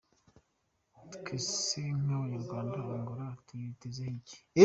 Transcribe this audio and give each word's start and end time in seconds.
Twe 1.13 1.35
se 1.61 1.83
nk’Abanyarwanda 2.01 2.75
Angola 2.93 3.25
tuyitezeho 3.45 4.13
iki? 4.19 4.37